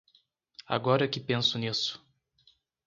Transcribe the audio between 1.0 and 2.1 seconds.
que penso nisso.